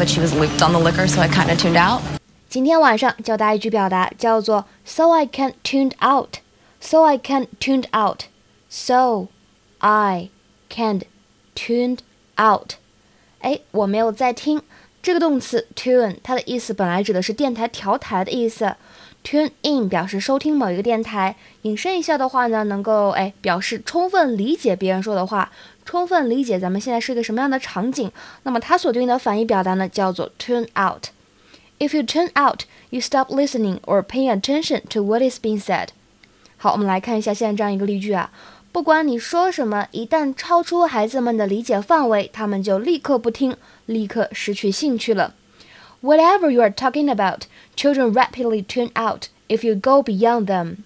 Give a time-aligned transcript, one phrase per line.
[0.00, 2.00] but she was looped on the liquor, so I kind of tuned out.
[2.48, 6.38] 今天晚上教大家一句表达，叫做 "So I can't tuned out."
[6.80, 8.24] So I can't tuned out.
[8.68, 9.28] So
[9.78, 10.30] I
[10.68, 11.02] can't
[11.54, 11.98] tuned
[12.38, 12.74] out.
[13.40, 14.62] 哎，我没有在听。
[15.01, 18.75] 这个动词 tune，它的意思本来指的是电台调台的意思。
[19.23, 21.35] Tune in 表示收听某一个电台。
[21.61, 25.51] 引申一下的话呢，能够哎表示充分理解别人说的话，
[25.85, 28.11] 充分理解咱们现在是一个什么样的场景。
[28.43, 31.09] 那么它所对应的反义表达呢，叫做 tune out。
[31.77, 35.89] If you tune out, you stop listening or paying attention to what is being said。
[36.57, 38.31] 好，我们来看一下现在这样一个例句啊。
[38.71, 45.35] 不管你说什么，一旦超出孩子们的理解范围，他们就立刻不听，立刻失去兴趣了。
[46.01, 47.41] Whatever you are talking about,
[47.75, 50.77] children rapidly tune out if you go beyond them.